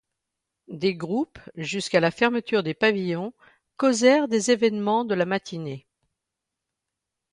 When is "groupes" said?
0.95-1.37